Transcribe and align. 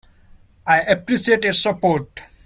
I 0.65 0.79
appreciate 0.79 1.43
your 1.43 1.53
support. 1.53 2.21